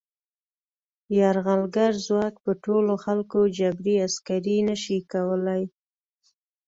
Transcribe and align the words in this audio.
یرغلګر 1.17 1.93
ځواک 2.05 2.35
په 2.45 2.51
ټولو 2.63 2.93
خلکو 3.03 3.39
جبري 3.57 3.95
عسکري 4.07 4.57
نه 4.67 4.75
شي 4.83 4.97
کولای. 5.11 5.63